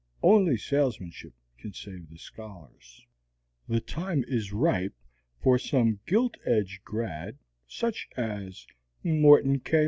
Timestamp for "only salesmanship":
0.23-1.33